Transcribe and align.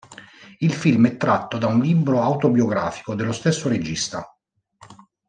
Il 0.57 0.73
film 0.73 1.05
è 1.09 1.15
tratto 1.17 1.59
da 1.59 1.67
un 1.67 1.79
libro 1.79 2.23
autobiografico 2.23 3.13
dello 3.13 3.31
stesso 3.33 3.69
regista. 3.69 4.35